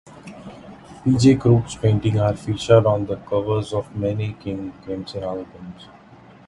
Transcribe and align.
P 1.03 1.15
J 1.15 1.35
Crook's 1.37 1.75
paintings 1.75 2.17
are 2.17 2.35
featured 2.35 2.87
on 2.87 3.05
the 3.05 3.17
covers 3.17 3.71
of 3.71 3.95
many 3.95 4.33
King 4.33 4.71
Crimson 4.81 5.21
albums. 5.23 5.89